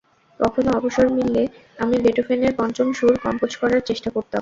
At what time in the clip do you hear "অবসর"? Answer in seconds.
0.71-1.05